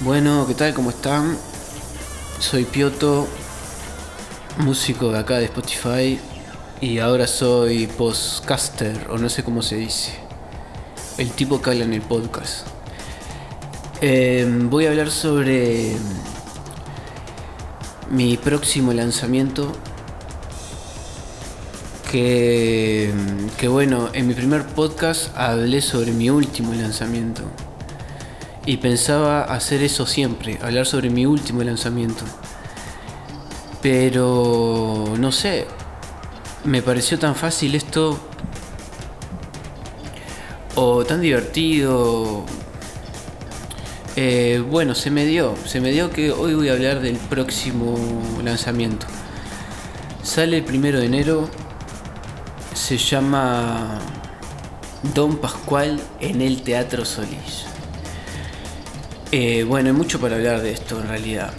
[0.00, 0.74] Bueno, ¿qué tal?
[0.74, 1.38] ¿Cómo están?
[2.38, 3.26] Soy Pioto,
[4.58, 6.20] músico de acá de Spotify
[6.82, 10.12] y ahora soy postcaster o no sé cómo se dice.
[11.16, 12.66] El tipo que habla en el podcast.
[14.02, 15.96] Em, voy a hablar sobre
[18.10, 19.72] mi próximo lanzamiento.
[22.12, 23.10] Que,
[23.56, 27.44] que bueno, en mi primer podcast hablé sobre mi último lanzamiento.
[28.66, 32.24] Y pensaba hacer eso siempre, hablar sobre mi último lanzamiento.
[33.80, 35.68] Pero no sé,
[36.64, 38.18] me pareció tan fácil esto
[40.74, 42.44] o tan divertido.
[44.16, 47.96] Eh, bueno, se me dio, se me dio que hoy voy a hablar del próximo
[48.42, 49.06] lanzamiento.
[50.24, 51.48] Sale el primero de enero,
[52.74, 54.00] se llama
[55.14, 57.75] Don Pascual en el Teatro Solís.
[59.32, 61.52] Eh, bueno, hay mucho para hablar de esto en realidad.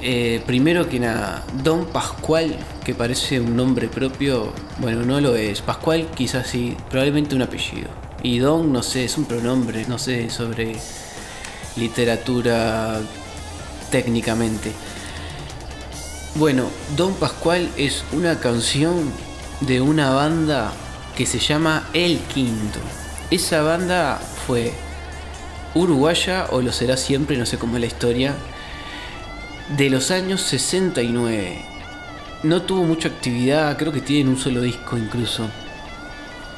[0.00, 5.60] Eh, primero que nada, Don Pascual, que parece un nombre propio, bueno, no lo es.
[5.60, 7.88] Pascual quizás sí, probablemente un apellido.
[8.22, 10.76] Y Don, no sé, es un pronombre, no sé sobre
[11.76, 13.00] literatura
[13.90, 14.72] técnicamente.
[16.36, 16.64] Bueno,
[16.96, 19.10] Don Pascual es una canción
[19.60, 20.72] de una banda
[21.16, 22.78] que se llama El Quinto.
[23.30, 24.72] Esa banda fue
[25.74, 28.34] uruguaya, o lo será siempre, no sé cómo es la historia,
[29.76, 31.64] de los años 69.
[32.42, 35.48] No tuvo mucha actividad, creo que tienen un solo disco incluso,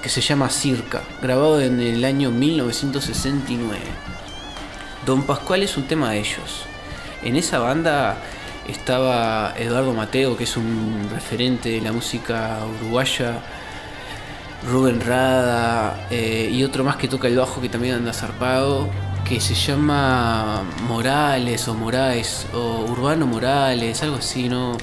[0.02, 3.78] que se llama Circa, grabado en el año 1969.
[5.06, 6.64] Don Pascual es un tema de ellos.
[7.22, 8.16] En esa banda
[8.68, 13.42] estaba Eduardo Mateo, que es un referente de la música uruguaya,
[14.66, 18.88] Rubén Rada eh, y otro más que toca el bajo que también anda zarpado,
[19.24, 24.76] que se llama Morales o Moraes o Urbano Morales, algo así, no,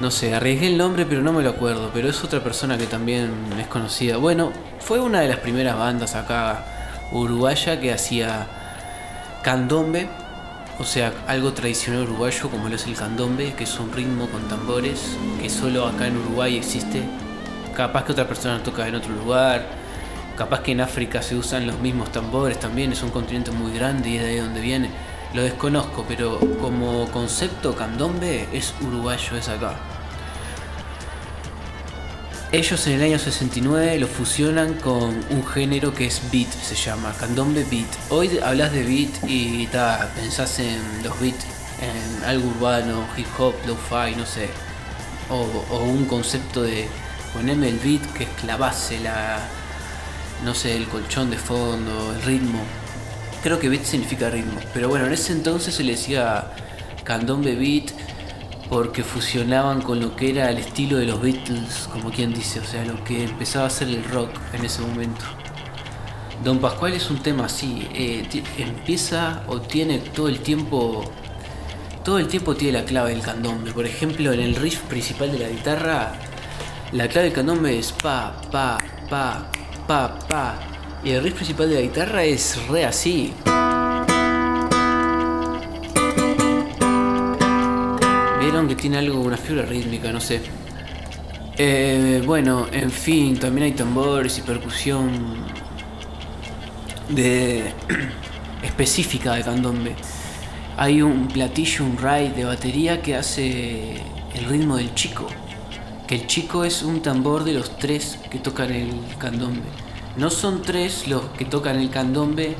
[0.00, 2.86] no sé, arriesgué el nombre pero no me lo acuerdo, pero es otra persona que
[2.86, 4.18] también es conocida.
[4.18, 6.64] Bueno, fue una de las primeras bandas acá
[7.10, 8.46] uruguaya que hacía
[9.42, 10.08] candombe,
[10.78, 14.48] o sea, algo tradicional uruguayo como lo es el candombe, que es un ritmo con
[14.48, 17.02] tambores que solo acá en Uruguay existe
[17.76, 19.79] capaz que otra persona toca en otro lugar,
[20.40, 24.08] capaz que en África se usan los mismos tambores también, es un continente muy grande
[24.08, 24.88] y es de ahí donde viene.
[25.34, 29.74] Lo desconozco, pero como concepto candombe es uruguayo, es acá.
[32.52, 37.12] Ellos en el año 69 lo fusionan con un género que es beat, se llama
[37.20, 37.90] candombe beat.
[38.08, 41.44] Hoy hablas de beat y ta, pensás en los beats,
[41.82, 44.48] en algo urbano, hip hop, lo-fi, no sé.
[45.28, 46.88] o un concepto de
[47.34, 49.38] poneme el beat que es la base, la,
[50.44, 52.60] no sé, el colchón de fondo, el ritmo.
[53.42, 56.52] Creo que beat significa ritmo, pero bueno, en ese entonces se le decía
[57.04, 57.90] candombe beat
[58.68, 62.64] porque fusionaban con lo que era el estilo de los Beatles, como quien dice, o
[62.64, 65.24] sea, lo que empezaba a ser el rock en ese momento.
[66.44, 68.24] Don Pascual es un tema así, eh,
[68.58, 71.04] empieza o tiene todo el tiempo,
[72.04, 73.72] todo el tiempo tiene la clave del candombe.
[73.72, 76.12] Por ejemplo, en el riff principal de la guitarra
[76.92, 78.78] la clave del candombe es pa, pa,
[79.08, 79.50] pa,
[79.90, 80.54] pa, pa.
[81.02, 83.32] Y el riff principal de la guitarra es re así.
[88.38, 90.42] Vieron que tiene algo, una fibra rítmica, no sé.
[91.58, 95.10] Eh, bueno, en fin, también hay tambores y percusión
[97.08, 97.72] de
[98.62, 99.96] específica de candombe.
[100.76, 103.96] Hay un platillo, un ride de batería que hace
[104.36, 105.26] el ritmo del chico
[106.10, 109.68] que el chico es un tambor de los tres que tocan el candombe.
[110.16, 112.56] No son tres los que tocan el candombe,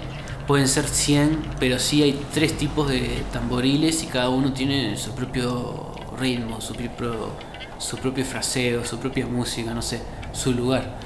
[0.46, 5.16] pueden ser 100, pero sí hay tres tipos de tamboriles y cada uno tiene su
[5.16, 7.32] propio ritmo, su propio,
[7.78, 10.00] su propio fraseo, su propia música, no sé,
[10.32, 11.00] su lugar.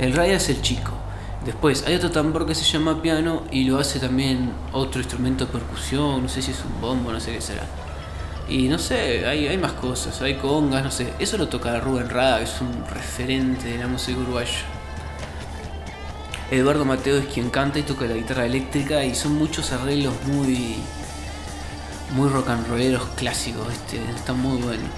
[0.00, 0.90] El raya es el chico.
[1.44, 5.52] Después hay otro tambor que se llama piano y lo hace también otro instrumento de
[5.52, 7.83] percusión, no sé si es un bombo, no sé qué será.
[8.48, 11.12] Y no sé, hay, hay más cosas, hay congas, no sé.
[11.18, 14.50] Eso lo toca Rubén Rada, que es un referente de la música uruguaya.
[16.50, 20.76] Eduardo Mateo es quien canta y toca la guitarra eléctrica y son muchos arreglos muy
[22.12, 24.88] muy rock and rolleros clásicos, este, están muy buenos.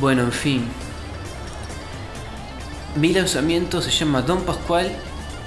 [0.00, 0.68] Bueno, en fin.
[2.96, 4.90] Mi lanzamiento se llama Don Pascual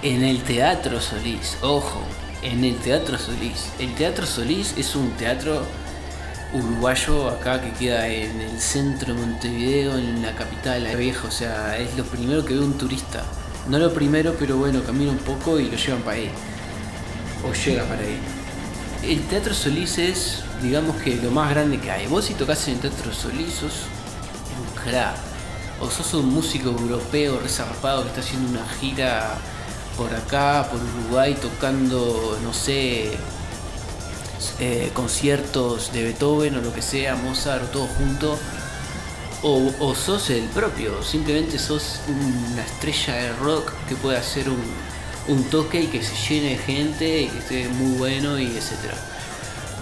[0.04, 1.58] en el Teatro Solís.
[1.62, 2.02] Ojo,
[2.44, 3.72] en el Teatro Solís.
[3.80, 5.64] El Teatro Solís es un teatro
[6.54, 11.32] uruguayo acá que queda en el centro de Montevideo, en la capital, la vieja, o
[11.32, 13.24] sea, es lo primero que ve un turista.
[13.68, 16.30] No lo primero, pero bueno, camina un poco y lo llevan para ahí.
[17.44, 18.18] o llega para ahí.
[19.04, 22.08] El Teatro Solís es, digamos que lo más grande que hay.
[22.08, 23.84] Vos si tocas en el Teatro Solís sos
[24.58, 25.16] un crack.
[25.80, 29.38] O sos un músico europeo resarpado que está haciendo una gira
[29.96, 33.12] por acá, por Uruguay, tocando, no sé,
[34.60, 38.38] eh, conciertos de Beethoven o lo que sea, Mozart, todo junto.
[39.44, 44.60] O, o, sos el propio, simplemente sos una estrella de rock que puede hacer un,
[45.28, 48.96] un toque y que se llene de gente y que esté muy bueno y etcétera.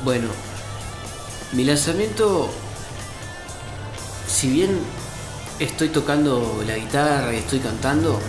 [0.04, 0.28] Bueno,
[1.54, 2.50] mi lanzamiento,
[4.28, 4.78] si bien
[5.60, 8.20] estoy tocando la guitarra y estoy cantando,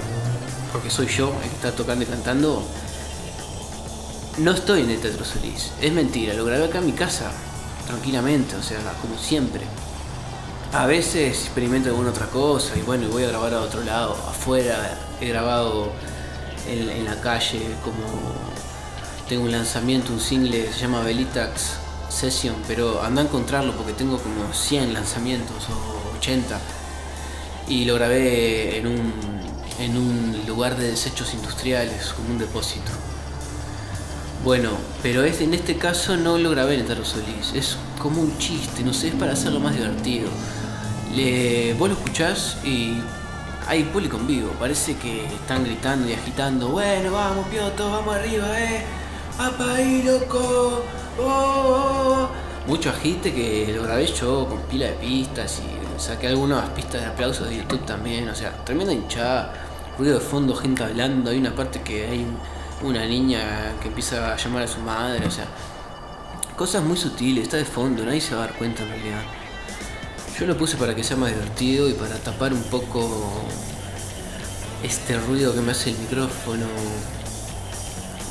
[0.72, 2.62] porque soy yo el que está tocando y cantando,
[4.38, 5.72] no estoy en el Teatro Solís.
[5.80, 7.30] Es mentira, lo grabé acá en mi casa,
[7.86, 9.62] tranquilamente, o sea, como siempre.
[10.72, 14.98] A veces experimento alguna otra cosa y bueno, voy a grabar a otro lado, afuera.
[15.20, 15.90] He grabado
[16.68, 18.04] en, la calle, como
[19.28, 21.76] tengo un lanzamiento, un single, se llama Belitax
[22.10, 26.58] Session, pero anda a encontrarlo porque tengo como 100 lanzamientos o 80
[27.68, 29.12] y lo grabé en un,
[29.80, 32.92] en un lugar de desechos industriales, como un depósito.
[34.46, 34.70] Bueno,
[35.02, 38.84] pero este, en este caso no lo grabé en el Solís, es como un chiste,
[38.84, 40.28] no sé, es para hacerlo más divertido.
[41.16, 42.98] Le, vos lo escuchás y
[43.66, 48.46] hay público en vivo, parece que están gritando y agitando, bueno, vamos, Pioto, vamos arriba,
[48.60, 48.84] eh,
[49.36, 50.84] apa ahí, loco,
[51.18, 52.68] oh, oh, oh".
[52.68, 57.08] Mucho agite que lo grabé yo con pila de pistas y saqué algunas pistas de
[57.08, 59.54] aplausos de YouTube también, o sea, tremenda hinchada,
[59.98, 62.24] ruido de fondo, gente hablando, hay una parte que hay
[62.82, 65.46] una niña que empieza a llamar a su madre, o sea,
[66.56, 69.22] cosas muy sutiles, está de fondo, nadie se va a dar cuenta en realidad.
[70.38, 73.46] Yo lo puse para que sea más divertido y para tapar un poco
[74.82, 76.66] este ruido que me hace el micrófono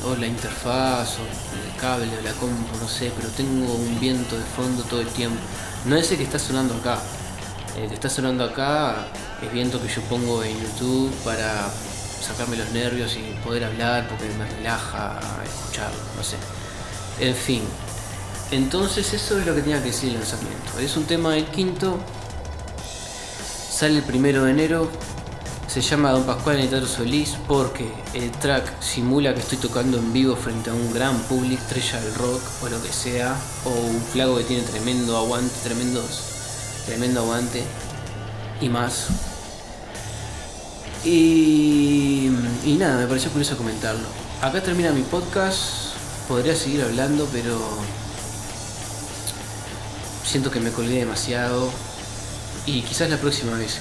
[0.06, 4.38] o la interfaz o el cable o la compu, no sé, pero tengo un viento
[4.38, 5.40] de fondo todo el tiempo.
[5.86, 7.00] No es el que está sonando acá.
[7.76, 9.08] El que está sonando acá
[9.42, 11.70] es viento que yo pongo en YouTube para
[12.26, 16.38] sacarme los nervios y poder hablar porque me relaja escucharlo, no sé.
[17.20, 17.62] En fin,
[18.52, 20.80] entonces eso es lo que tenía que decir el lanzamiento.
[20.80, 21.98] Es un tema del quinto.
[23.70, 24.90] Sale el primero de enero.
[25.68, 29.98] Se llama Don Pascual en el Teatro Solís porque el track simula que estoy tocando
[29.98, 33.36] en vivo frente a un gran público, estrella del rock o lo que sea.
[33.66, 36.22] O un flago que tiene tremendo aguante, tremendos,
[36.86, 37.64] tremendo aguante
[38.62, 39.08] y más.
[41.04, 41.85] Y,
[42.66, 44.08] y nada, me pareció curioso comentarlo.
[44.42, 45.96] Acá termina mi podcast.
[46.28, 47.60] Podría seguir hablando, pero
[50.24, 51.70] siento que me colgué demasiado
[52.66, 53.80] y quizás la próxima vez.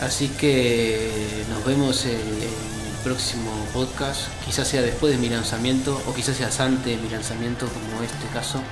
[0.00, 6.14] Así que nos vemos en, el próximo podcast, quizás sea después de mi lanzamiento o
[6.14, 8.62] quizás sea antes de mi lanzamiento como este caso.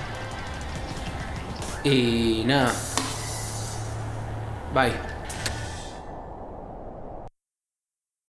[1.84, 2.72] Y nada.
[4.72, 5.21] Bye.